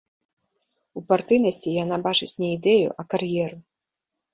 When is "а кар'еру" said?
3.01-3.67